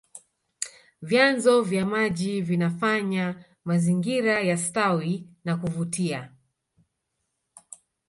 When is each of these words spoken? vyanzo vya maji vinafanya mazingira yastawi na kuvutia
vyanzo 1.01 1.61
vya 1.69 1.85
maji 1.85 2.41
vinafanya 2.41 3.45
mazingira 3.65 4.41
yastawi 4.41 5.29
na 5.45 5.57
kuvutia 5.57 6.31